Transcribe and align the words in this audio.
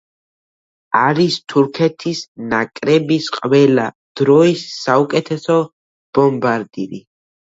არის 0.99 1.35
თურქეთის 1.53 2.21
ნაკრების 2.53 3.29
ყველა 3.37 3.85
დროის 4.21 4.63
საუკეთესო 4.77 5.61
ბომბარდირი. 6.19 7.03